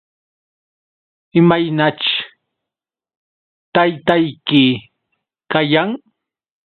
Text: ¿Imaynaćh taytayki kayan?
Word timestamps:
¿Imaynaćh 1.39 2.07
taytayki 3.73 4.63
kayan? 5.51 5.89